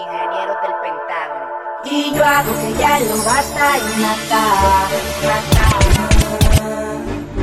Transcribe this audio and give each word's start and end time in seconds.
ingenieros 0.00 0.56
del 0.62 0.74
Pentágono. 0.82 1.46
Y 1.84 2.14
yo 2.14 2.24
hago 2.24 2.52
que 2.60 2.72
ya 2.78 3.00
lo 3.00 3.16
basta 3.24 3.78
y 3.78 4.00
mata. 4.00 4.42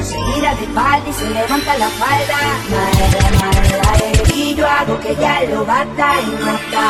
Se 0.03 0.17
gira 0.17 0.55
de 0.55 0.63
espalda 0.63 1.09
y 1.09 1.13
se 1.13 1.29
levanta 1.29 1.77
la 1.77 1.89
falda. 1.89 2.37
Madre, 2.69 3.31
madre, 3.41 4.11
y 4.33 4.55
yo 4.55 4.67
hago 4.67 4.99
que 4.99 5.15
ya 5.15 5.41
lo 5.43 5.65
basta 5.65 6.21
y 6.21 6.43
mata. 6.43 6.85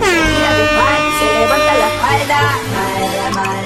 Se 0.00 0.10
gira 0.10 0.50
de 0.56 0.64
espalda 0.64 1.08
y 1.08 1.12
se 1.18 1.26
levanta 1.38 1.72
la 1.82 1.88
falda. 2.02 2.40
Madre, 2.74 3.30
madre. 3.34 3.61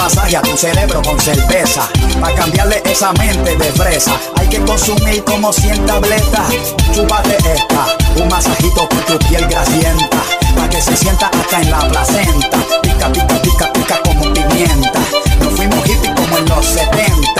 masaje 0.00 0.36
a 0.36 0.42
tu 0.42 0.56
cerebro 0.56 1.02
con 1.02 1.18
cerveza. 1.20 1.88
Para 2.20 2.34
cambiarle 2.34 2.82
esa 2.84 3.12
mente 3.12 3.56
de 3.56 3.72
fresa. 3.72 4.12
Hay 4.36 4.48
que 4.48 4.60
consumir 4.60 5.22
como 5.24 5.52
100 5.52 5.86
tabletas. 5.86 6.48
Chúpate 6.94 7.36
esta. 7.36 7.96
Un 8.16 8.28
masajito 8.28 8.88
con 8.88 9.00
tu 9.00 9.18
piel 9.26 9.46
grasienta. 9.46 10.22
Para 10.56 10.68
que 10.68 10.80
se 10.80 10.96
sienta 10.96 11.26
hasta 11.26 11.60
en 11.60 11.70
la 11.70 11.80
placenta. 11.88 12.58
Pica, 12.82 13.12
pica, 13.12 13.42
pica, 13.42 13.72
pica 13.72 14.00
como 14.04 14.32
pimienta. 14.32 15.00
Nos 15.40 15.54
fuimos 15.54 15.84
hippies 15.84 16.14
como 16.14 16.38
en 16.38 16.48
los 16.48 16.66
70 16.66 17.30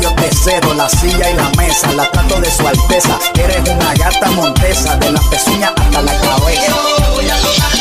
yo 0.00 0.12
te 0.16 0.28
cedo 0.34 0.74
la 0.74 0.88
silla 0.88 1.30
y 1.30 1.34
la 1.34 1.48
mesa, 1.56 1.90
la 1.92 2.10
trato 2.10 2.40
de 2.40 2.50
su 2.50 2.66
alteza. 2.66 3.18
Eres 3.34 3.62
una 3.68 3.94
gata 3.94 4.30
montesa, 4.32 4.96
de 4.96 5.12
la 5.12 5.20
pezuña 5.30 5.72
hasta 5.76 6.02
la 6.02 6.12
cabeza. 6.20 7.73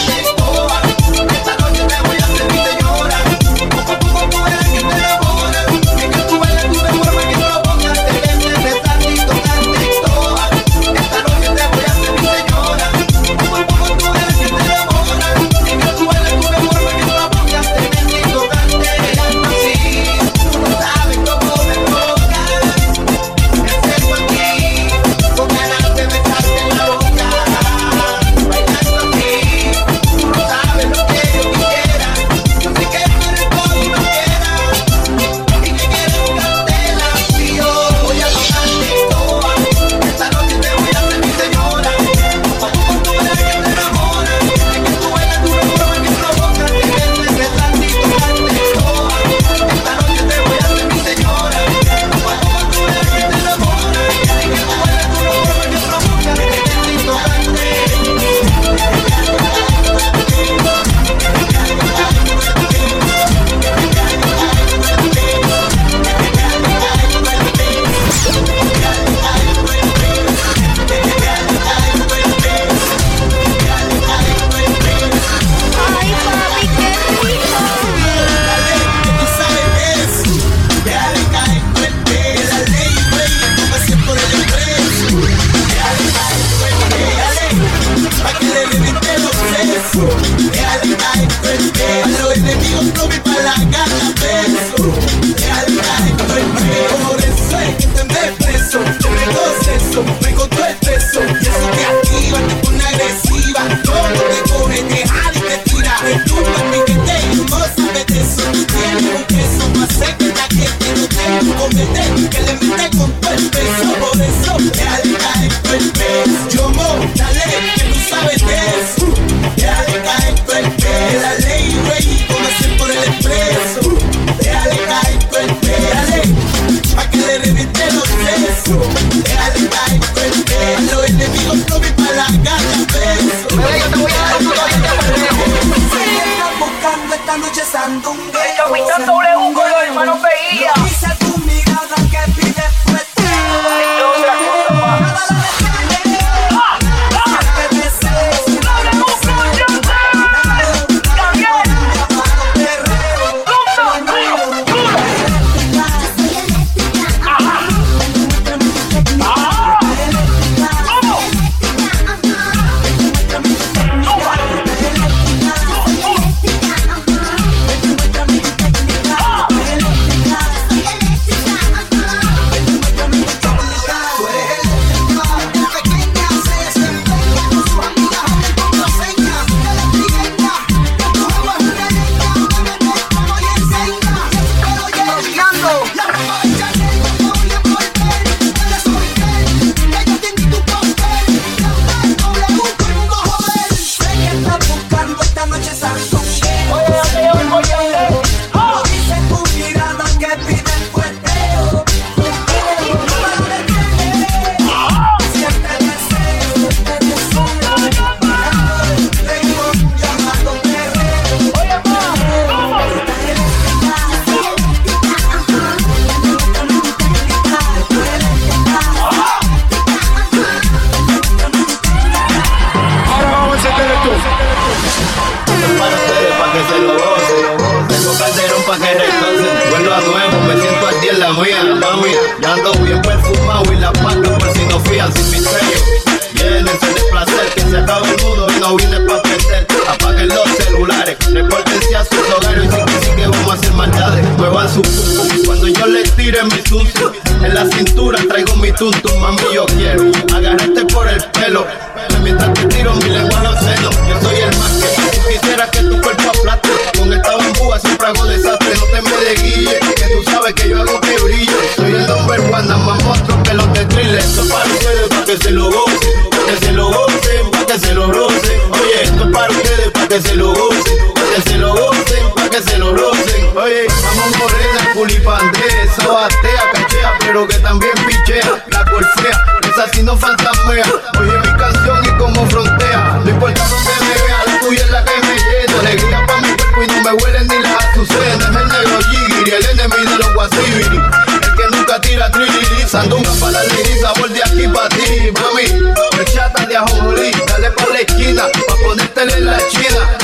En 299.30 299.46
la. 299.46 299.58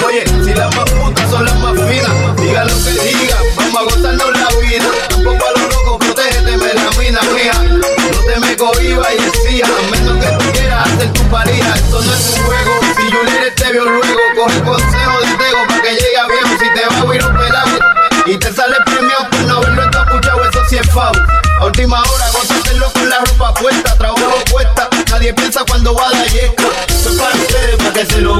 Oye, 0.05 0.25
si 0.43 0.53
las 0.53 0.75
más 0.75 0.89
putas 0.91 1.29
son 1.29 1.45
las 1.45 1.55
más 1.59 1.73
finas, 1.73 2.35
diga 2.37 2.65
lo 2.65 2.73
que 2.83 2.91
diga, 2.91 3.37
vamos 3.55 3.77
a 3.77 3.83
gozarnos 3.83 4.31
la 4.31 4.47
vida. 4.59 4.85
Tampoco 5.09 5.45
a 5.45 5.59
los 5.59 5.73
locos, 5.73 5.97
protégete, 5.99 6.57
me 6.57 6.73
la 6.73 6.89
mina 6.97 7.21
mía. 7.33 7.53
No 7.79 8.19
te 8.25 8.39
me 8.39 8.57
cohibas 8.57 9.07
y 9.13 9.23
decía, 9.23 9.65
a 9.65 9.91
menos 9.91 10.23
que 10.23 10.31
tú 10.31 10.51
quieras 10.51 10.87
hacer 10.87 11.13
tu 11.13 11.23
pareja, 11.29 11.75
esto 11.75 12.01
no 12.01 12.13
es 12.13 12.35
un 12.35 12.45
juego. 12.45 12.79
Si 12.97 13.11
Juliet 13.11 13.55
te 13.55 13.71
vio 13.71 13.85
luego, 13.85 14.19
coge 14.35 14.61
consejo 14.63 15.19
de 15.21 15.27
Tego 15.37 15.67
pa' 15.67 15.81
que 15.81 15.91
llegue 15.91 16.17
a 16.17 16.27
viejo. 16.27 16.49
Si 16.59 16.73
te 16.73 16.85
va 16.85 16.99
a 16.99 17.03
un 17.03 17.37
pelado 17.37 17.79
y 18.25 18.37
te 18.37 18.53
sale 18.53 18.75
premio 18.85 19.17
por 19.31 19.41
no 19.41 19.57
haberlo 19.57 19.83
encapuchado, 19.83 20.49
eso 20.49 20.65
sí 20.69 20.77
es 20.77 20.89
fau. 20.91 21.11
A 21.59 21.65
última 21.65 22.01
hora, 22.01 22.31
gózatelo 22.31 22.91
con 22.91 23.09
la 23.09 23.19
ropa 23.19 23.53
puesta, 23.53 23.95
trabajo 23.97 24.43
cuesta. 24.51 24.89
Nadie 25.09 25.33
piensa 25.33 25.63
cuando 25.67 25.93
va 25.93 26.07
a 26.07 26.11
la 26.11 26.25
yesca. 26.25 26.63
Soy 27.03 27.17
para 27.17 27.35
ustedes, 27.35 27.75
para 27.77 27.93
que 27.93 28.05
se 28.05 28.21
lo 28.21 28.35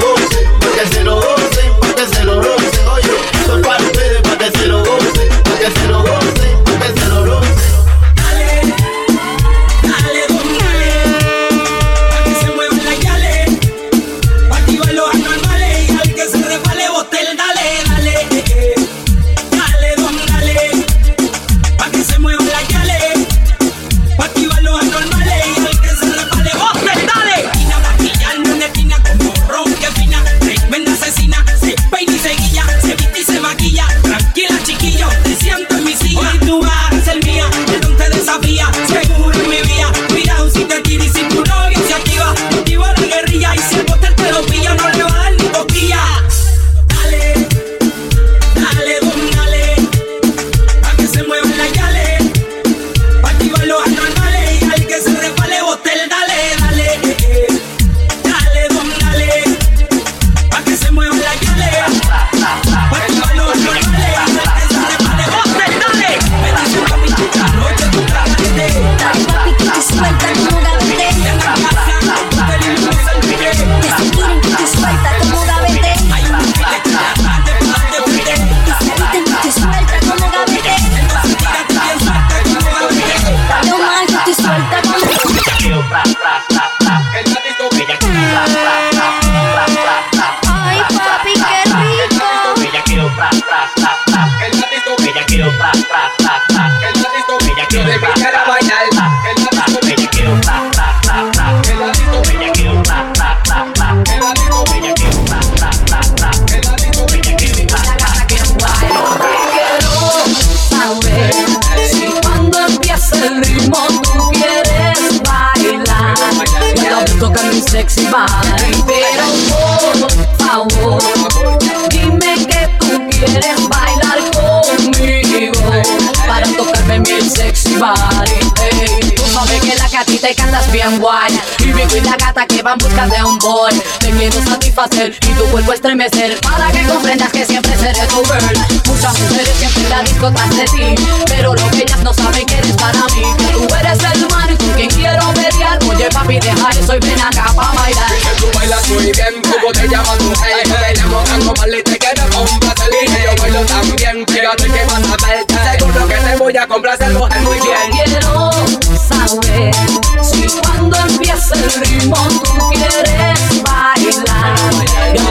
satisfacer 134.80 135.18
y 135.28 135.34
tu 135.34 135.44
cuerpo 135.50 135.72
estremecer 135.72 136.40
para 136.40 136.70
que 136.72 136.84
comprendas 136.86 137.30
que 137.30 137.44
siempre 137.44 137.76
seré 137.76 138.06
tu 138.06 138.22
girl. 138.24 138.66
Muchas 138.86 139.18
mujeres 139.20 139.54
siempre 139.58 139.88
la 139.88 140.02
disco 140.02 140.32
tras 140.32 140.56
de 140.56 140.64
ti, 140.64 140.94
pero 141.26 141.54
lo 141.54 141.70
que 141.70 141.82
ellas 141.82 142.00
no 142.02 142.14
saben 142.14 142.46
que 142.46 142.58
eres 142.58 142.76
para 142.76 143.04
mí. 143.14 143.22
Que 143.38 143.52
tú 143.52 143.74
eres 143.74 143.98
el 144.14 144.28
man 144.28 144.48
y 144.50 144.56
con 144.56 144.72
quien 144.72 144.90
quiero 144.90 145.32
mediar. 145.32 145.78
Oye 145.88 146.08
papi, 146.10 146.38
deja 146.40 146.70
eso 146.70 146.94
y 146.94 146.98
ven 146.98 147.20
acá 147.20 147.52
pa' 147.54 147.72
bailar. 147.74 148.10
Tú 148.38 148.46
bailas 148.54 148.88
muy 148.88 149.12
bien, 149.12 149.42
como 149.42 149.72
te 149.72 149.88
llamas 149.88 150.20
mujer 150.20 150.62
Te 150.62 151.00
llamo 151.00 151.22
Cango 151.24 151.54
Mal 151.58 151.74
y 151.74 151.82
te 151.82 151.98
quiero 151.98 152.22
complacer 152.30 152.88
Y 153.02 153.06
yo 153.06 153.42
bailo 153.42 153.60
también, 153.66 154.24
fíjate 154.26 154.64
que 154.64 154.84
vas 154.84 155.02
a 155.04 155.26
verte 155.26 155.54
Seguro 155.78 156.08
que 156.08 156.14
te 156.14 156.36
voy 156.36 156.56
a 156.56 156.66
complacer, 156.66 157.10
mujer, 157.12 157.40
muy 157.42 157.60
bien 157.60 157.90
Quiero 157.92 158.50
saber 158.96 159.74
si 160.22 160.46
cuando 160.60 160.96
empieza 160.96 161.54
el 161.54 161.72
ritmo 161.72 162.16
tú 162.44 162.70
quieres. 162.70 163.49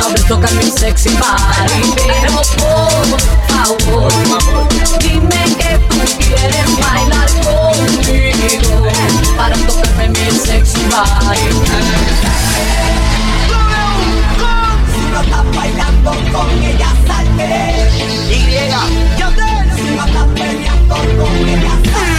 Ahora 0.01 0.21
tocar 0.27 0.53
mi 0.53 0.71
sexy 0.71 1.09
body, 1.09 1.93
pero 1.95 2.31
por 3.85 4.11
favor, 4.11 4.67
dime 4.99 5.41
que 5.57 5.77
tú 5.89 5.97
quieres 6.17 6.69
bailar 6.79 7.29
conmigo 7.43 8.87
para 9.37 9.55
tocarme 9.57 10.09
mi 10.09 10.31
sexy 10.31 10.81
body. 10.85 11.49
No 15.11 15.21
estás 15.21 15.55
bailando 15.55 16.11
con 16.31 16.63
ella, 16.63 16.89
salte. 17.07 17.89
Y, 18.29 18.39
si 19.75 19.95
no 19.95 20.05
estás 20.05 20.27
peleando 20.35 20.95
con 20.95 21.49
ella, 21.49 21.71
salte. 21.91 22.18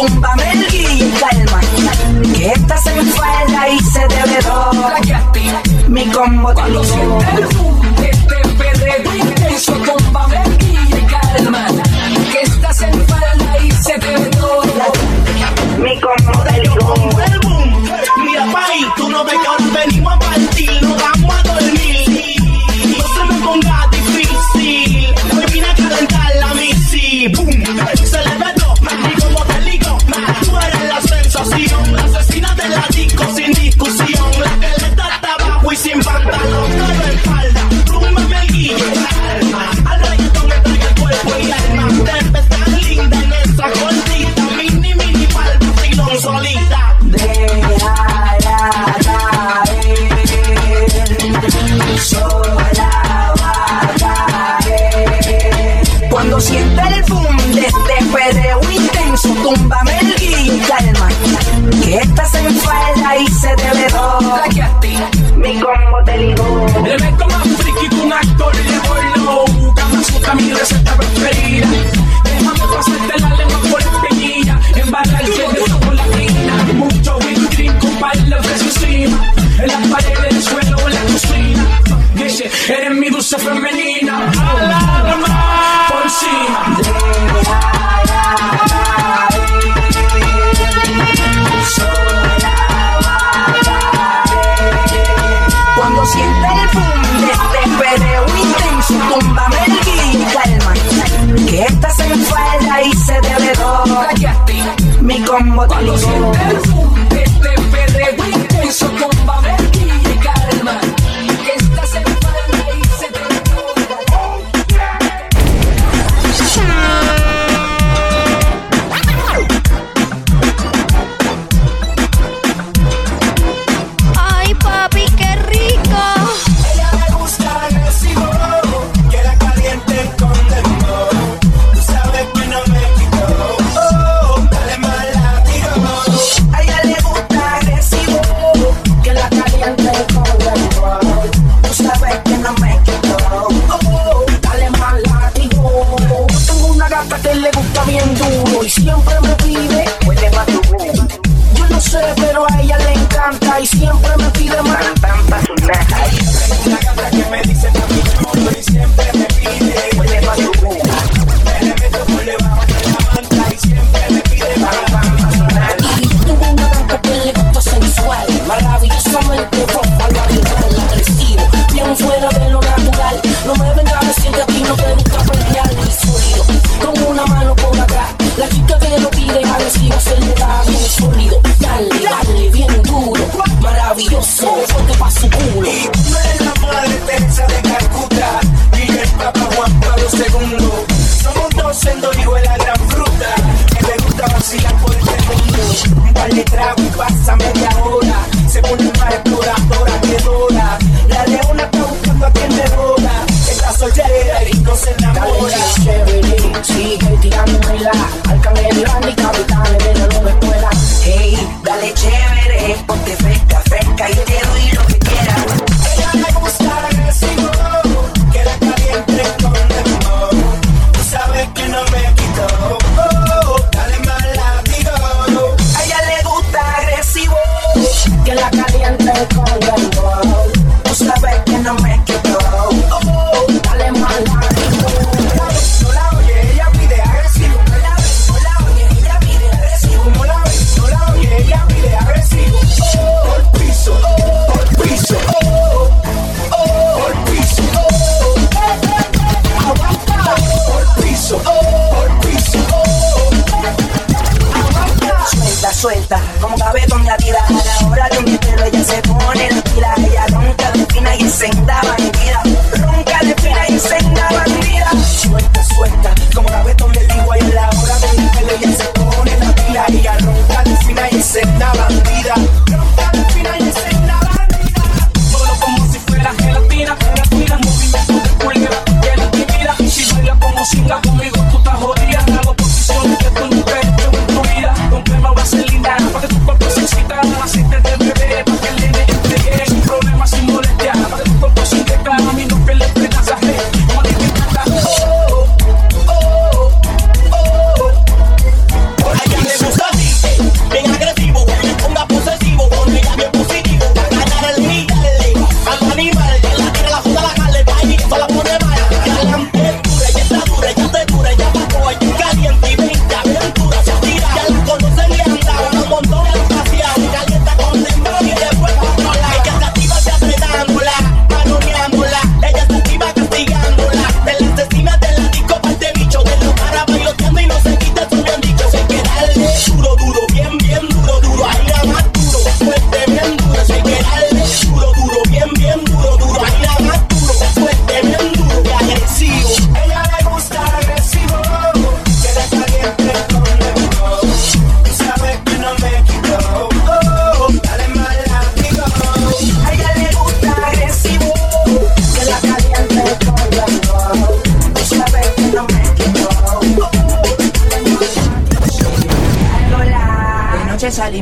Túmbame 0.00 0.52
el 0.52 0.66
guillo 0.68 1.06
y 1.06 1.10
calma. 1.12 1.60
Que 2.34 2.52
esta 2.52 2.76
se 2.78 2.94
me 2.94 3.04
falda 3.04 3.68
y 3.68 3.78
se 3.80 4.00
debe 4.00 4.38
Mi 5.88 6.06
combo 6.10 6.52
siente 6.84 7.30
el 7.36 7.46
boom 7.46 7.80
este 8.02 8.48
perreo 8.58 9.14
intenso, 9.14 9.72
túmbame 9.72 10.42
el 10.42 10.58
guillo 10.58 10.96
y 10.96 11.06
calma. 11.06 11.66
Que 12.32 12.40
esta 12.42 12.72
se 12.72 12.86
me 12.86 13.04
falda 13.04 13.58
y 13.62 13.70
se 13.70 13.98
debe 13.98 14.30
Mi 15.78 16.00
combo 16.00 16.44
del 16.44 16.70
boom. 16.70 17.20
El 17.20 17.38
boom. 17.40 17.90
Mira, 18.24 18.46
país, 18.52 18.86
tú 18.96 19.08
no 19.08 19.24
ves 19.24 19.38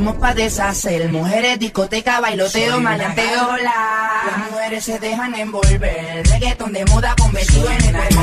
Salimos 0.09 0.27
pa' 0.27 0.35
deshacer, 0.35 1.13
mujeres, 1.13 1.59
discoteca, 1.59 2.19
bailoteo, 2.21 2.81
maleanteo, 2.81 3.59
la. 3.59 4.23
Las 4.27 4.51
mujeres 4.51 4.85
se 4.85 4.99
dejan 4.99 5.35
envolver, 5.35 6.27
reggaeton 6.27 6.73
de 6.73 6.83
moda 6.87 7.15
convertido 7.21 7.71
en 7.71 7.85
el 7.85 7.93
cuerpo, 7.93 8.23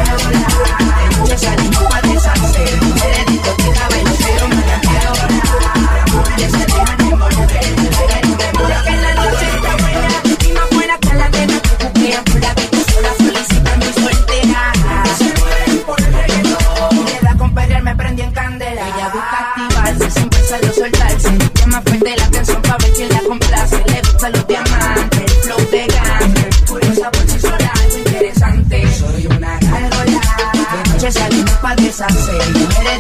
la. 1.30 1.38
salimos 1.38 1.84
pa' 1.84 2.02
deshacer, 2.02 2.82
mujeres, 2.82 3.26
discoteca, 3.28 3.88
bailoteo, 3.90 4.48
maleanteo, 4.48 5.14
la. 5.14 5.96
Las 5.96 6.12
mujeres 6.12 6.52
se 6.52 6.66
dejan 6.66 7.02
envolver, 7.02 8.15
pa' 24.26 24.30
los 24.32 24.48
diamantes, 24.48 25.34
flow 25.44 25.70
de 25.70 25.86
gangster, 25.88 26.50
curiosa 26.68 27.12
por 27.12 27.30
sí 27.30 27.40
sola, 27.40 27.72
interesante. 27.96 28.92
Soy 28.94 29.28
una 29.28 29.60
gangola, 29.60 30.22
de 30.54 30.90
noche 30.92 31.12
salimos 31.12 31.52
pa' 31.62 31.76
deshacer, 31.76 32.42
eres 32.80 33.00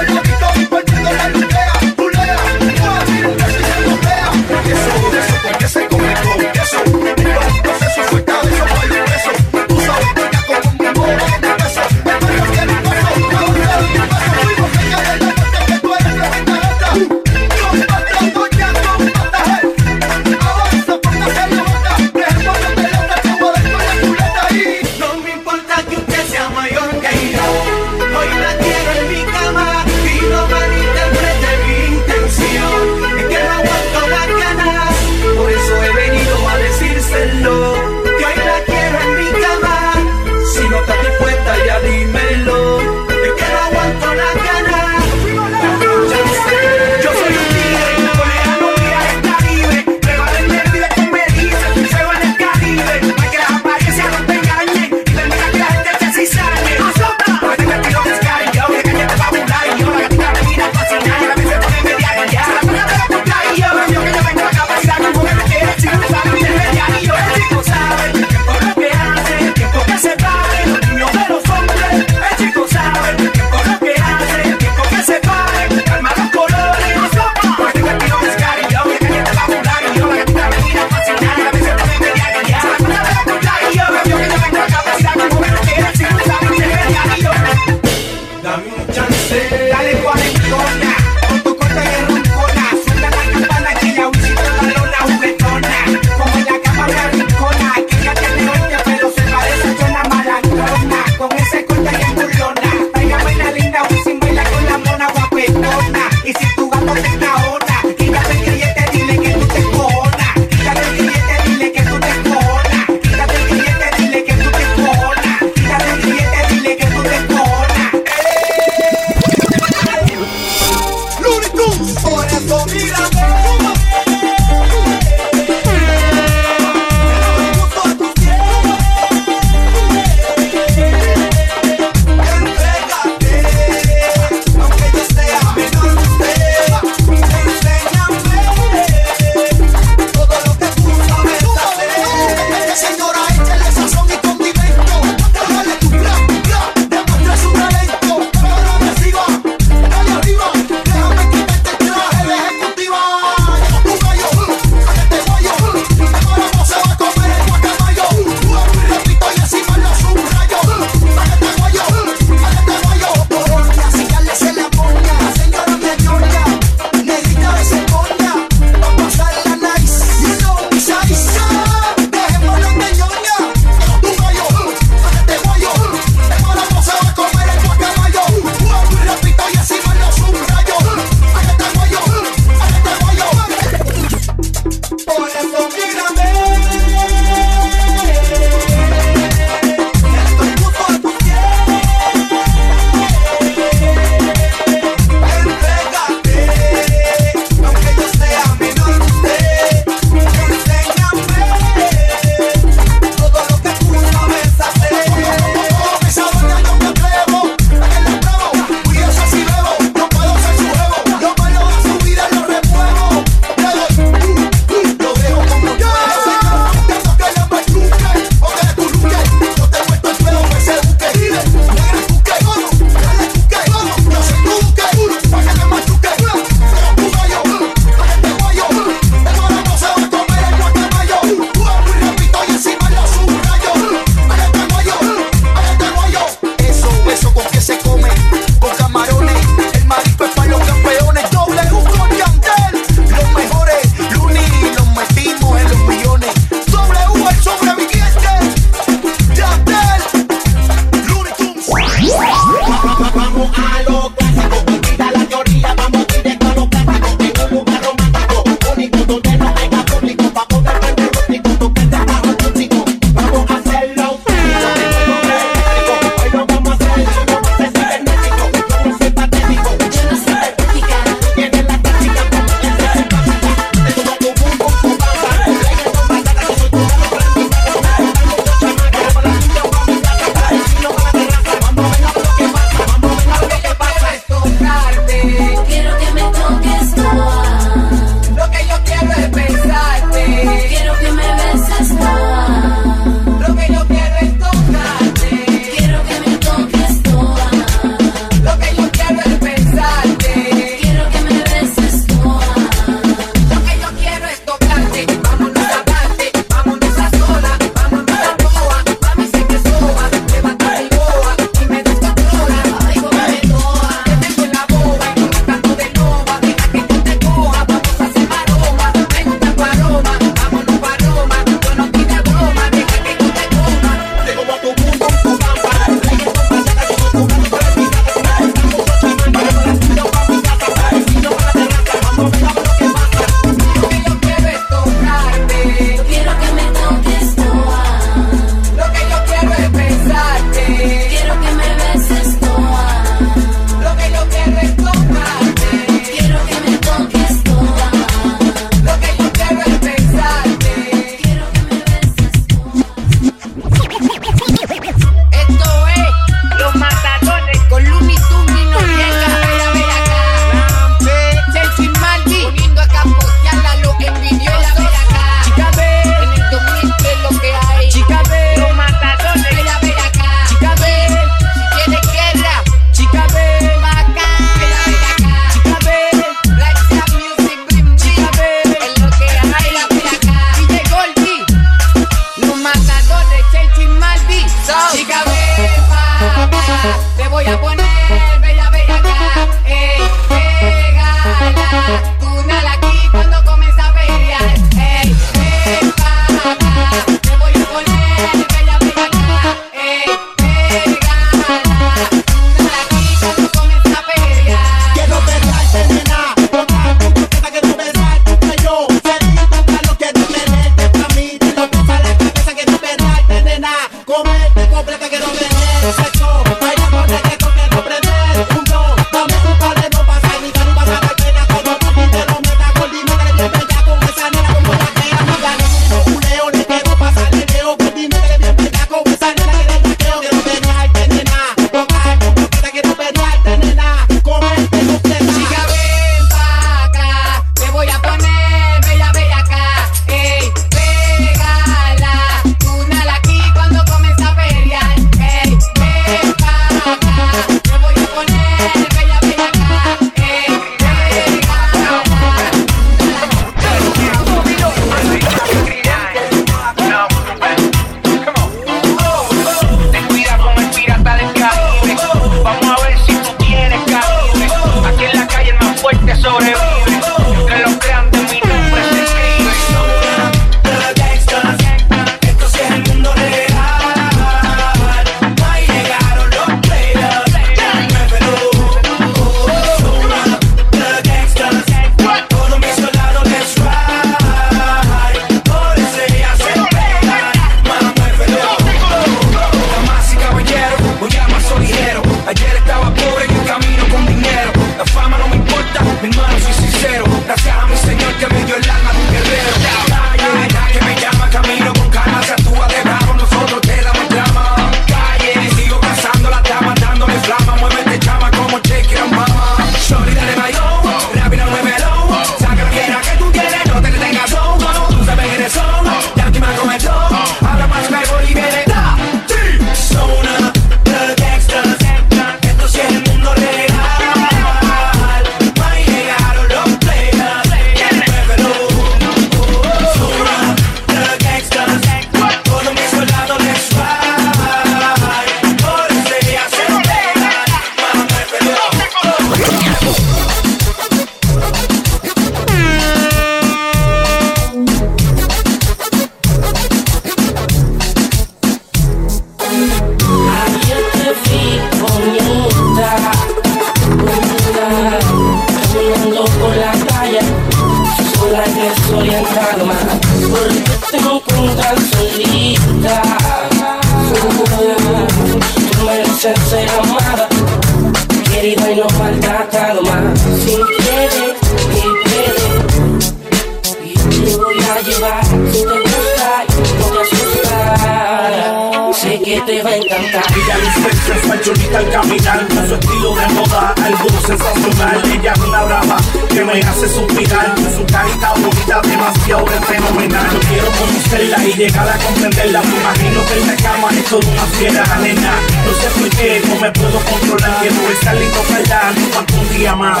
chulita 581.44 581.78
al 581.78 581.90
caminar, 581.90 582.48
con 582.48 582.66
su 582.66 582.74
estilo 582.74 583.14
de 583.14 583.26
moda, 583.34 583.74
algo 583.84 584.08
sensacional. 584.26 585.02
Ella 585.12 585.32
es 585.32 585.40
una 585.40 585.62
brava 585.64 585.96
que 586.30 586.42
me 586.42 586.60
hace 586.60 586.88
suspirar, 586.88 587.54
con 587.54 587.70
su 587.70 587.84
carita 587.84 588.32
bonita, 588.32 588.80
demasiado 588.80 589.44
es 589.44 589.66
fenomenal. 589.66 590.40
Quiero 590.48 590.68
conocerla 590.70 591.44
y 591.44 591.52
llegar 591.52 591.88
a 591.88 591.98
comprenderla. 591.98 592.62
Me 592.62 592.76
imagino 592.76 593.20
que 593.26 593.40
en 593.40 593.46
la 593.46 593.56
cama 593.56 593.90
es 593.90 594.04
toda 594.06 594.26
una 594.26 594.42
fiera 594.56 594.84
nena. 595.02 595.34
No 595.66 595.72
sé 595.74 596.00
por 596.00 596.08
qué, 596.16 596.42
no 596.48 596.56
me 596.56 596.70
puedo 596.72 596.98
controlar. 597.00 597.60
Quiero 597.60 597.90
estar 597.90 598.16
y 598.16 598.26
tocarla, 598.32 598.92
no 598.96 599.40
un 599.40 599.58
día 599.58 599.74
más. 599.74 600.00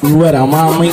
Fuera, 0.00 0.44
mami. 0.44 0.92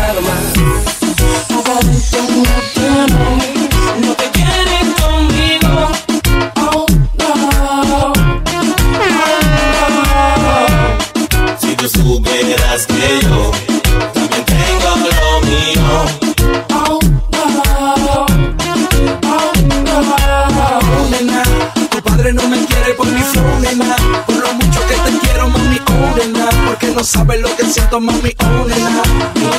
mami, 28.01 28.35
ónela. 28.39 28.89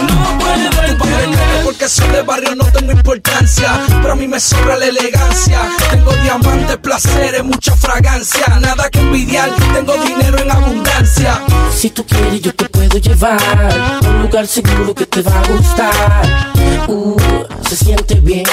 No 0.09 0.39
puedo 0.99 1.19
entender 1.21 1.65
porque 1.65 1.89
soy 1.89 2.09
de 2.09 2.23
barrio, 2.23 2.55
no 2.57 2.65
tengo 2.67 2.93
importancia. 2.93 3.85
Pero 4.01 4.13
a 4.13 4.17
mí 4.17 4.29
me 4.29 4.41
sobra 4.41 4.77
la 4.77 4.87
elegancia. 4.87 5.61
Tengo 5.91 6.13
diamantes, 6.23 6.77
placeres, 6.79 7.45
mucha 7.45 7.75
fragancia. 7.77 8.47
Nada 8.61 8.91
que 8.91 9.01
envidiar, 9.01 9.51
tengo 9.73 9.95
dinero 9.97 10.39
en 10.39 10.51
abundancia. 10.51 11.41
Si 11.75 11.91
tú 11.91 12.05
quieres, 12.05 12.41
yo 12.41 12.55
te 12.55 12.69
puedo 12.69 12.99
llevar 12.99 13.41
a 13.41 14.09
un 14.09 14.23
lugar 14.23 14.47
seguro 14.47 14.95
que 14.95 15.07
te 15.07 15.23
va 15.23 15.41
a 15.41 15.49
gustar. 15.49 16.53
Uh, 16.89 17.17
se 17.69 17.77
siente 17.77 18.15
bien 18.17 18.45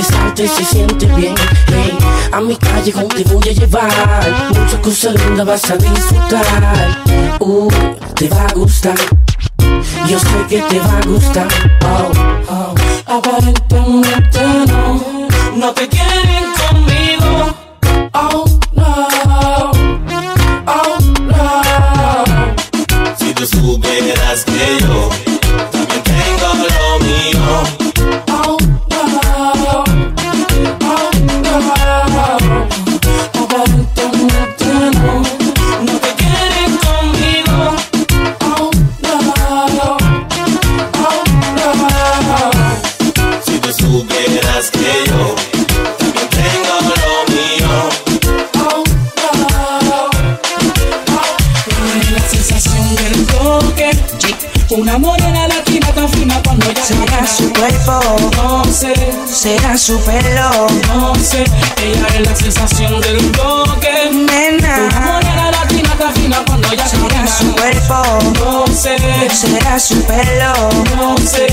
besarte 0.00 0.48
se 0.48 0.64
siente 0.64 1.06
bien. 1.06 1.34
Hey, 1.66 1.96
a 2.32 2.40
mi 2.40 2.56
calle 2.56 2.92
con 2.92 3.08
te 3.08 3.24
voy 3.24 3.48
a 3.48 3.52
llevar. 3.52 3.90
Muchas 4.48 4.80
cosas 4.80 5.14
lindas 5.14 5.46
vas 5.46 5.70
a 5.70 5.76
disfrutar. 5.76 7.02
Uh, 7.40 7.68
te 8.14 8.28
va 8.28 8.46
a 8.46 8.52
gustar. 8.54 8.98
Yo 10.08 10.18
sé 10.18 10.46
que 10.48 10.62
te 10.62 10.78
va 10.78 10.98
a 10.98 11.06
gustar. 11.06 11.48
Oh, 11.84 12.10
oh. 12.48 12.74
Aparentemente 13.06 14.40
no, 14.68 15.28
no 15.56 15.72
te 15.72 15.88
quieren 15.88 16.46
conmigo. 16.60 17.54
Oh, 18.14 18.44
no. 18.72 19.70
Oh, 20.66 20.98
no. 21.30 21.62
Si 23.18 23.34
tú 23.34 23.46
supieras 23.46 24.44
que 24.44 24.78
yo 24.80 25.09
Una 54.90 54.98
morena 54.98 55.46
latina 55.46 55.86
tan 55.94 56.08
fina 56.08 56.42
cuando 56.42 56.68
ella 56.68 56.82
Será 56.82 57.24
su 57.24 57.52
cuerpo, 57.52 58.00
No 58.42 58.64
sé, 58.64 58.92
será 59.24 59.78
su 59.78 60.00
pelo, 60.00 60.66
no 60.88 61.14
sé, 61.14 61.44
ella 61.80 62.06
es 62.18 62.26
la 62.26 62.34
sensación 62.34 63.00
del 63.00 63.30
toque. 63.30 64.10
Una 64.10 64.32
nena. 64.32 64.88
morena 65.06 65.52
latina 65.52 65.94
tan 65.96 66.12
fina 66.12 66.42
cuando 66.44 66.72
ella 66.72 66.88
Será 66.88 67.24
su 67.28 67.52
cuerpo, 67.52 68.02
No 68.40 68.66
sé, 68.66 68.96
será 69.30 69.78
su 69.78 70.04
pelo. 70.06 70.52
no 70.96 71.16
sé. 71.18 71.46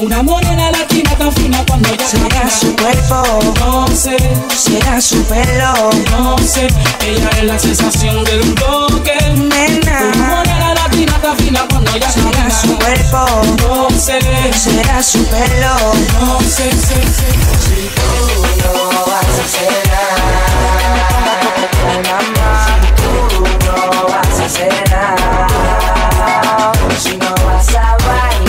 Una 0.00 0.22
morena 0.22 0.70
latina 0.70 1.10
tan 1.18 1.32
fina 1.32 1.64
cuando 1.66 1.88
ella 1.88 2.06
Será 2.06 2.28
camina. 2.28 2.50
su 2.50 2.76
cuerpo, 2.76 3.22
No 3.60 3.86
sé, 3.88 4.16
será 4.56 5.00
su 5.00 5.22
pelo, 5.24 5.72
no 6.10 6.36
sé. 6.38 6.68
Ella 7.04 7.30
es 7.38 7.44
la 7.44 7.58
sensación 7.58 8.22
del 8.24 8.54
toque. 8.54 9.16
Una 9.34 9.54
nena. 9.56 10.12
morena 10.28 10.74
latina 10.74 11.18
tan 11.20 11.36
fina 11.36 11.66
cuando 11.68 11.90
ella 11.94 12.10
Será 12.10 12.50
su 12.50 12.78
camina. 12.78 12.78
cuerpo, 12.78 13.26
No 13.68 13.90
sé, 13.98 14.18
será 14.52 15.02
su 15.02 15.24
pelo. 15.26 15.74
no 16.20 16.40
sé, 16.40 16.70
sé, 16.70 16.94
sé. 16.94 17.28
Si 17.64 17.90
tú 17.94 18.10
no 18.62 19.04
vas 19.06 19.38
a 19.48 19.66
nada, 19.88 21.10
mamá, 22.04 22.56
tú 22.96 23.10
no 23.66 24.06
vas 24.08 24.38
a 24.40 24.58
nada. 24.90 25.16
Si 26.98 27.16
no 27.16 27.32
vas 27.46 27.68
a 27.76 27.96
bailar, 28.06 28.47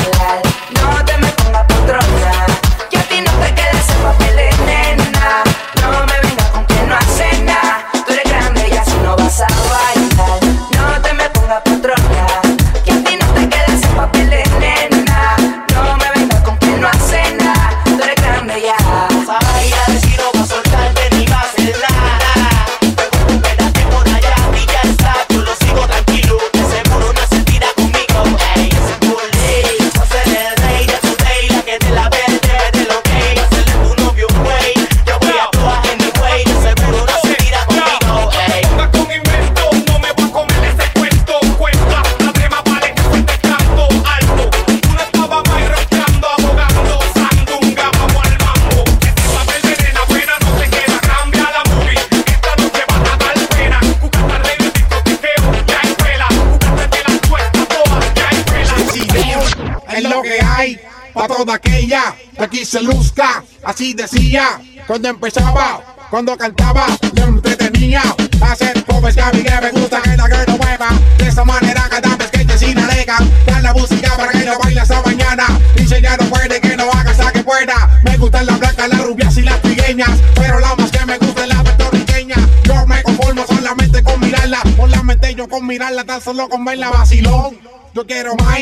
Así 63.80 63.94
decía 63.94 64.60
cuando 64.86 65.08
empezaba, 65.08 65.82
cuando 66.10 66.36
cantaba, 66.36 66.86
le 67.14 67.22
entretenía. 67.22 68.02
Hacer 68.42 68.84
covers 68.84 69.16
que 69.16 69.22
a 69.22 69.32
que 69.32 69.62
me 69.62 69.72
gusta 69.72 70.02
que 70.02 70.18
la 70.18 70.26
girl 70.26 70.44
no 70.50 70.58
mueva. 70.58 70.90
De 71.18 71.28
esa 71.30 71.46
manera 71.46 71.88
cada 71.90 72.18
vez 72.18 72.30
que 72.30 72.44
te 72.44 72.58
sin 72.58 72.78
alegan. 72.78 73.32
Dan 73.46 73.64
la 73.64 73.74
música 73.74 74.18
para 74.18 74.34
que 74.34 74.44
no 74.44 74.60
baile 74.60 74.82
esta 74.82 75.02
mañana. 75.02 75.46
Y 75.78 75.88
si 75.88 76.02
ya 76.02 76.18
no 76.18 76.26
puede 76.26 76.60
que 76.60 76.76
no 76.76 76.92
haga 76.92 77.12
hasta 77.12 77.32
que 77.32 77.42
pueda. 77.42 78.02
Me 78.04 78.18
gustan 78.18 78.48
las 78.48 78.60
blancas, 78.60 78.90
las 78.90 79.02
rubias 79.02 79.38
y 79.38 79.44
las 79.44 79.62
trigueñas. 79.62 80.20
Pero 80.36 80.60
la 80.60 80.76
más 80.76 80.92
que 80.92 81.06
me 81.06 81.18
gusta 81.18 81.44
es 81.44 81.48
la 81.48 81.64
puertorriqueña. 81.64 82.36
Yo 82.66 82.86
me 82.86 83.02
conformo 83.02 83.48
solamente 83.48 84.04
con 84.04 84.20
mirarla. 84.20 84.62
Solamente 84.76 85.36
yo 85.36 85.48
con 85.48 85.66
mirarla, 85.66 86.04
tan 86.04 86.20
solo 86.20 86.50
con 86.50 86.66
verla 86.66 86.90
vacilón. 86.90 87.58
Yo 87.94 88.06
quiero 88.06 88.36
más, 88.36 88.60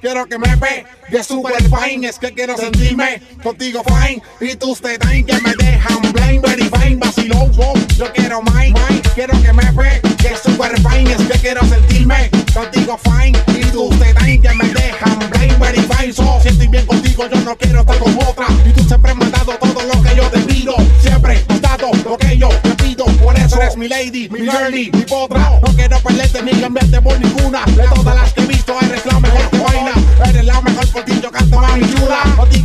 quiero 0.00 0.26
que 0.26 0.38
me 0.38 0.56
ve, 0.56 0.86
que 1.10 1.22
super 1.22 1.62
fine, 1.62 2.08
es 2.08 2.18
que 2.18 2.32
quiero 2.32 2.56
sentirme 2.56 3.20
contigo 3.42 3.82
fine. 3.84 4.22
Y 4.40 4.56
tus 4.56 4.80
tetas 4.80 5.10
que 5.10 5.40
me 5.40 5.54
dejan 5.54 6.12
blind, 6.12 6.42
very 6.42 6.68
fine, 6.68 6.96
vacilón. 6.96 7.50
oh. 7.58 7.74
Yo 7.96 8.12
quiero 8.12 8.42
más, 8.42 8.66
quiero 9.14 9.40
que 9.42 9.52
me 9.52 9.70
ve, 9.72 10.00
que 10.18 10.36
super 10.36 10.74
fine, 10.80 11.12
es 11.12 11.22
que 11.22 11.38
quiero 11.38 11.60
sentirme 11.66 12.30
contigo 12.54 12.98
fine. 13.04 13.38
Y 13.48 13.64
tus 13.70 13.90
tetas 13.98 14.24
que 14.24 14.54
me 14.54 14.68
dejan 14.68 15.18
blind, 15.30 15.58
very 15.58 15.80
fine. 15.80 16.12
So, 16.12 16.38
si 16.42 16.48
estoy 16.48 16.68
bien 16.68 16.86
contigo, 16.86 17.26
yo 17.32 17.40
no 17.40 17.56
quiero 17.56 17.80
estar 17.80 17.98
con 17.98 18.16
otra. 18.18 18.46
Y 18.66 18.72
tú 18.72 18.84
siempre 18.84 19.14
me 19.14 19.24
has 19.24 19.32
dado 19.32 19.52
todo 19.58 19.82
lo 19.82 20.02
que 20.02 20.16
yo 20.16 20.24
te 20.30 20.38
pido. 20.40 20.74
Siempre 21.02 21.44
has 21.48 21.60
dado 21.60 21.90
lo 22.04 22.16
que 22.18 22.36
yo 22.36 22.48
te 22.48 22.70
pido. 22.82 23.04
Por 23.04 23.38
eso 23.38 23.60
eres 23.60 23.76
mi 23.76 23.88
lady, 23.88 24.28
mi 24.28 24.40
girlie, 24.40 24.90
mi 24.92 25.02
potra. 25.02 25.60
No 25.60 25.74
quiero 25.74 25.98
perderte 26.00 26.42
ni 26.42 26.52
cambiarte 26.52 27.00
por 27.00 27.18
ninguna. 27.18 27.64
De 27.66 27.86
todas 27.94 28.16
las 28.16 28.34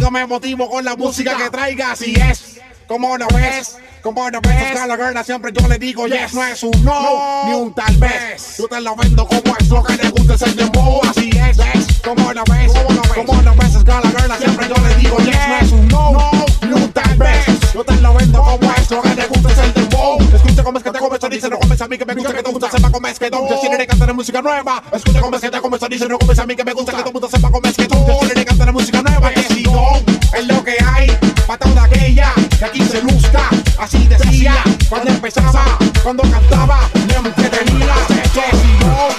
Contigo 0.06 0.12
me 0.12 0.28
motivo 0.28 0.70
con 0.70 0.86
la 0.86 0.96
música 0.96 1.36
que 1.36 1.50
traigas. 1.50 2.00
Y 2.08 2.14
es 2.14 2.60
como 2.88 3.18
no 3.18 3.28
ves. 3.34 3.78
Como 4.04 4.30
no 4.30 4.40
ves, 4.40 4.80
a 4.80 4.86
la 4.86 5.24
siempre 5.24 5.52
yo 5.52 5.68
le 5.68 5.80
digo 5.80 6.06
yes, 6.06 6.36
no 6.36 6.46
es 6.46 6.62
un 6.62 6.84
no, 6.84 7.48
ni 7.48 7.54
un 7.56 7.74
tal 7.74 7.98
vez. 7.98 8.58
Yo 8.60 8.68
te 8.68 8.80
lo 8.82 8.96
vendo 8.96 9.26
como 9.26 9.58
es 9.60 9.68
lo 9.68 9.84
que 9.84 9.96
le 9.96 10.10
gusta 10.12 10.36
es 10.36 10.42
el 10.44 10.56
dembow, 10.56 11.02
así 11.10 11.32
es, 11.32 11.58
es. 11.58 12.02
Como 12.04 12.32
no 12.32 12.44
ves, 12.44 12.72
como 13.16 13.42
no 13.42 13.56
ves, 13.56 13.74
es 13.74 13.90
a 13.90 14.02
la 14.02 14.10
girl 14.10 14.38
siempre 14.38 14.68
yo 14.68 14.76
le 14.88 14.96
digo 14.98 15.18
yes, 15.18 15.48
no 15.48 15.58
es 15.58 15.72
un 15.72 15.88
no, 15.88 16.32
ni 16.62 16.74
un 16.74 16.94
tal 16.94 17.18
vez. 17.18 17.74
Yo 17.74 17.84
te 17.84 17.96
lo 17.96 18.14
vendo 18.14 18.44
como 18.44 18.74
es 18.74 18.92
lo 18.92 19.02
que 19.02 19.16
le 19.16 19.26
gusta 19.26 19.52
es 19.52 19.58
el 19.58 19.74
dembow. 19.74 19.95
Escucha 20.66 20.74
cómo 20.74 20.78
es 20.80 20.84
que 20.84 20.92
te 20.92 21.00
comes, 21.00 21.30
dice 21.30 21.50
no 21.50 21.60
comes 21.60 21.82
a 21.82 21.88
mí 21.88 21.98
que 21.98 22.06
me 22.06 22.16
gusta 22.16 22.34
que 22.34 22.42
todo 22.42 22.52
mundo 22.54 22.68
sepa 22.72 22.90
cómo 22.90 23.08
es 23.08 23.20
que 23.20 23.30
tú. 23.30 23.38
Yo 23.48 23.60
quiero 23.60 23.86
cantar 23.86 24.14
música 24.16 24.42
nueva. 24.42 24.84
Escucha 24.92 25.22
cómo 25.22 25.36
es 25.36 25.42
que 25.44 25.52
te 25.52 25.62
comes, 25.62 25.80
dice 25.90 26.10
no 26.10 26.18
comes 26.18 26.40
a 26.40 26.46
mí 26.48 26.56
que 26.56 26.64
me 26.64 26.74
gusta 26.74 26.92
que 26.92 27.02
todo 27.04 27.12
mundo 27.12 27.30
sepa 27.30 27.52
cómo 27.52 27.68
es 27.68 27.78
que 27.78 27.88
tú. 27.88 27.96
Yo 28.08 28.20
quiero 28.20 28.46
cantar 28.46 28.74
música 28.74 29.02
nueva. 29.04 29.32
Que 29.32 29.44
si 29.44 29.64
no, 29.64 29.98
es 30.34 30.48
lo 30.48 30.64
que 30.64 30.78
hay 30.84 31.18
para 31.46 31.60
toda 31.60 31.84
aquella 31.84 32.34
que 32.58 32.66
aquí 32.66 32.84
se 32.84 33.04
luzca. 33.04 33.48
Así 33.78 34.08
decía 34.08 34.56
cuando 34.90 35.12
empezaba, 35.12 35.78
cuando 36.02 36.24
cantaba, 36.24 36.90
me 36.96 37.30
entretenía. 37.30 37.94
Que 38.34 38.58
si 38.58 38.86
no, 38.86 39.10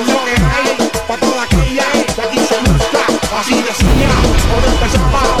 es 0.00 0.06
lo 0.08 0.24
que 0.24 0.32
hay 0.32 0.90
para 1.06 1.20
toda 1.20 1.42
aquella 1.44 1.84
que 2.16 2.20
aquí 2.20 2.38
se 2.38 2.60
luzca. 2.62 3.06
Así 3.38 3.54
decía 3.54 4.10
cuando 4.50 4.68
empezaba, 4.72 5.35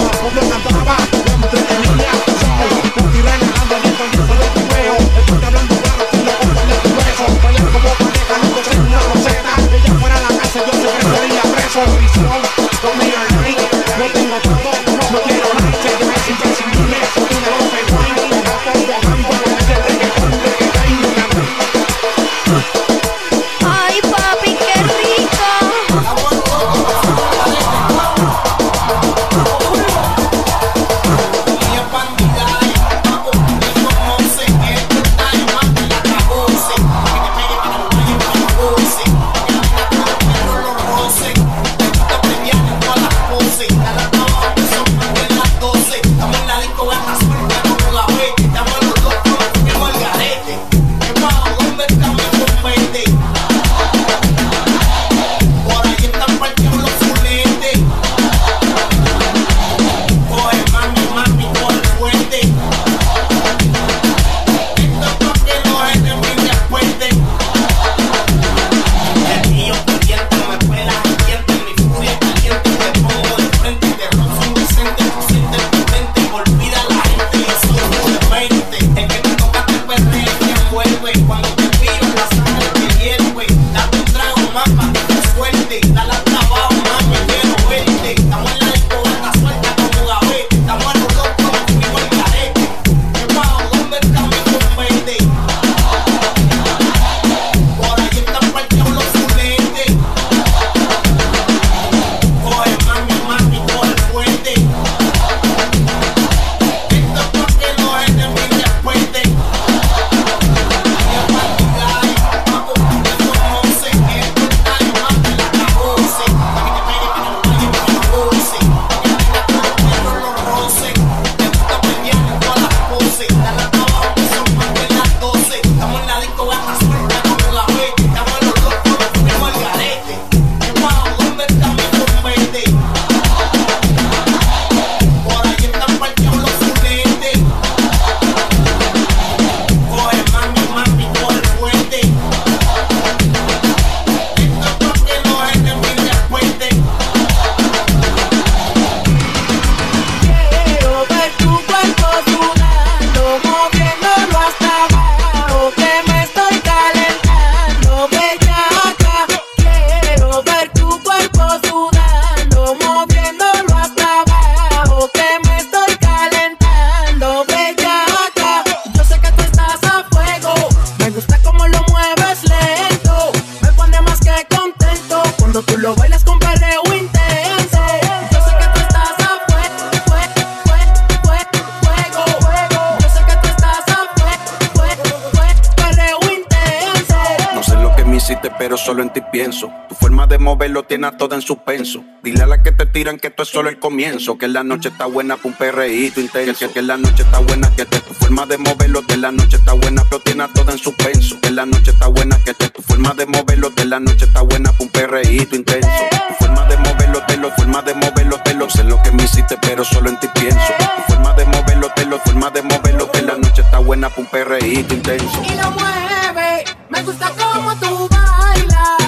en 189.06 189.12
ti 189.12 189.20
pienso. 189.32 189.72
Tu 189.88 189.94
forma 189.94 190.26
de 190.26 190.38
moverlo 190.38 190.84
tiene 190.84 191.06
a 191.06 191.16
todo 191.16 191.34
en 191.34 191.42
suspenso. 191.42 192.04
Dile 192.22 192.42
a 192.42 192.46
la 192.46 192.62
que 192.62 192.72
te 192.72 192.86
tiran 192.86 193.18
que 193.18 193.28
esto 193.28 193.42
es 193.42 193.48
solo 193.48 193.68
el 193.68 193.78
comienzo. 193.78 194.36
Que 194.36 194.48
la 194.48 194.62
noche 194.62 194.88
está 194.88 195.06
buena 195.06 195.36
para 195.36 195.48
un 195.48 195.54
perreíto 195.54 196.20
intenso. 196.20 196.66
Que, 196.68 196.74
que 196.74 196.82
la 196.82 196.96
noche 196.96 197.22
está 197.22 197.38
buena, 197.38 197.70
que 197.76 197.84
te, 197.84 198.00
tu 198.00 198.14
forma 198.14 198.46
de 198.46 198.58
moverlo 198.58 199.02
de 199.02 199.16
la 199.16 199.30
noche 199.32 199.56
está 199.56 199.72
buena, 199.72 200.02
pero 200.10 200.20
tiene 200.22 200.42
a 200.44 200.48
todo 200.48 200.72
en 200.72 200.78
suspenso. 200.78 201.40
Que 201.40 201.50
la 201.50 201.66
noche 201.66 201.92
está 201.92 202.08
buena, 202.08 202.38
que 202.44 202.54
te, 202.54 202.68
tu 202.68 202.82
forma 202.82 203.14
de 203.14 203.26
moverlo 203.26 203.70
de 203.70 203.84
la 203.84 204.00
noche 204.00 204.24
está 204.24 204.42
buena 204.42 204.72
para 204.72 204.84
un 204.84 204.90
perreíto 204.90 205.56
intenso. 205.56 205.88
Tu 206.28 206.44
forma 206.44 206.64
de 206.66 206.76
moverlo 206.76 207.22
de 207.28 207.36
lo, 207.36 207.50
forma 207.52 207.82
de 207.82 207.94
moverlo 207.94 208.40
de 208.44 208.54
lo, 208.54 208.70
sé 208.70 208.84
lo 208.84 209.00
que 209.02 209.12
me 209.12 209.24
hiciste, 209.24 209.56
pero 209.62 209.84
solo 209.84 210.10
en 210.10 210.18
ti 210.20 210.28
pienso. 210.34 210.72
Tu 210.96 211.12
forma 211.12 211.32
de 211.34 211.44
moverlo 211.46 211.90
de 211.96 212.06
lo, 212.06 212.18
forma 212.20 212.50
de 212.50 212.62
moverlo 212.62 213.08
de 213.12 213.22
la 213.22 213.36
noche 213.36 213.62
está 213.62 213.78
buena 213.78 214.08
para 214.08 214.22
un 214.22 214.26
perreíto 214.26 214.94
intenso. 214.94 215.42
y 215.44 215.54
lo 215.56 215.70
mueve. 215.70 216.45
Me 216.88 217.02
gusta 217.02 217.30
como 217.30 217.74
tú 217.76 218.08
bailas. 218.08 219.05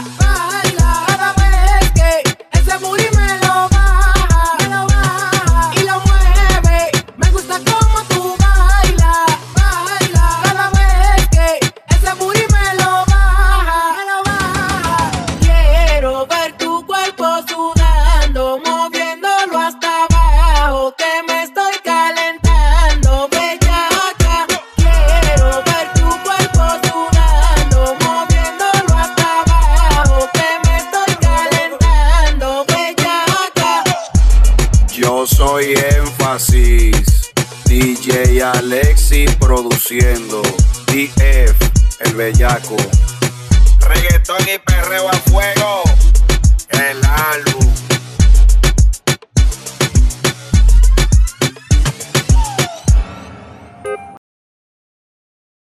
Alexis 38.71 39.35
produciendo. 39.37 40.43
DF, 40.89 41.57
el 42.01 42.15
bellaco. 42.15 42.77
Reggaetón 43.81 44.43
y 44.43 44.59
perreo 44.59 45.09
a 45.09 45.13
fuego. 45.15 45.83
El 46.73 47.03
álbum. 47.03 47.68